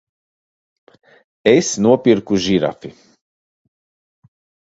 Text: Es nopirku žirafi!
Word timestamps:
Es 1.51 1.69
nopirku 1.85 2.39
žirafi! 2.45 2.89